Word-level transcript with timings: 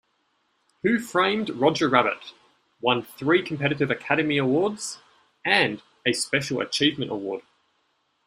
"Who 0.81 0.97
Framed 0.97 1.51
Roger 1.51 1.87
Rabbit" 1.87 2.33
won 2.81 3.03
three 3.03 3.43
competitive 3.43 3.91
Academy 3.91 4.39
Awards 4.39 4.97
and 5.45 5.83
a 6.07 6.13
Special 6.13 6.59
Achievement 6.59 7.11
Award. 7.11 7.43